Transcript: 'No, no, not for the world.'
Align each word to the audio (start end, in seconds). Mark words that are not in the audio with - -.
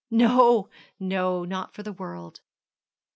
'No, 0.09 0.67
no, 0.99 1.45
not 1.45 1.75
for 1.75 1.83
the 1.83 1.91
world.' 1.93 2.41